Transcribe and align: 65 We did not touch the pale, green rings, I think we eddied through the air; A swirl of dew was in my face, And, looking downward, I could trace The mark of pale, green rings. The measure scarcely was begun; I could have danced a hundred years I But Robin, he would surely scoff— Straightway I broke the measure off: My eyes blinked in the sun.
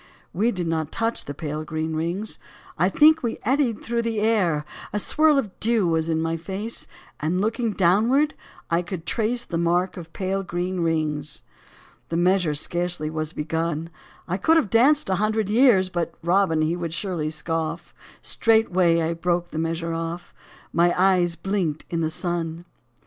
65 0.29 0.29
We 0.33 0.51
did 0.51 0.67
not 0.67 0.91
touch 0.91 1.25
the 1.25 1.35
pale, 1.35 1.63
green 1.63 1.93
rings, 1.95 2.39
I 2.75 2.89
think 2.89 3.21
we 3.21 3.37
eddied 3.45 3.83
through 3.83 4.01
the 4.01 4.19
air; 4.19 4.65
A 4.91 4.97
swirl 4.97 5.37
of 5.37 5.59
dew 5.59 5.87
was 5.87 6.09
in 6.09 6.19
my 6.23 6.37
face, 6.37 6.87
And, 7.19 7.39
looking 7.39 7.73
downward, 7.73 8.33
I 8.71 8.81
could 8.81 9.05
trace 9.05 9.45
The 9.45 9.59
mark 9.59 9.97
of 9.97 10.11
pale, 10.11 10.41
green 10.41 10.79
rings. 10.79 11.43
The 12.09 12.17
measure 12.17 12.55
scarcely 12.55 13.11
was 13.11 13.31
begun; 13.31 13.91
I 14.27 14.37
could 14.37 14.57
have 14.57 14.71
danced 14.71 15.07
a 15.07 15.15
hundred 15.21 15.51
years 15.51 15.87
I 15.89 15.91
But 15.93 16.15
Robin, 16.23 16.63
he 16.63 16.75
would 16.75 16.95
surely 16.95 17.29
scoff— 17.29 17.93
Straightway 18.23 19.01
I 19.01 19.13
broke 19.13 19.51
the 19.51 19.59
measure 19.59 19.93
off: 19.93 20.33
My 20.73 20.99
eyes 20.99 21.35
blinked 21.35 21.85
in 21.91 22.01
the 22.01 22.09
sun. 22.09 22.65